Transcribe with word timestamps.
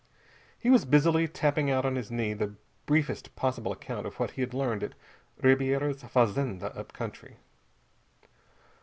He 0.57 0.71
was 0.71 0.83
busily 0.83 1.27
tapping 1.27 1.69
out 1.69 1.85
on 1.85 1.95
his 1.95 2.09
knee 2.09 2.33
the 2.33 2.55
briefest 2.87 3.35
possible 3.35 3.71
account 3.71 4.07
of 4.07 4.19
what 4.19 4.31
he 4.31 4.41
had 4.41 4.51
learned 4.51 4.81
at 4.81 4.95
Ribiera's 5.43 6.01
fazenda 6.01 6.75
up 6.75 6.91
country. 6.91 7.37